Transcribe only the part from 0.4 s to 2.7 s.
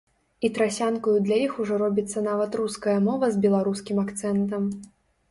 І трасянкаю для іх ужо робіцца нават